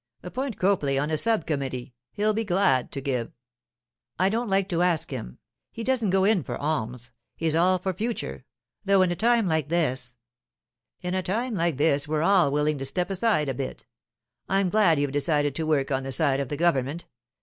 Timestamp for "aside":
13.11-13.47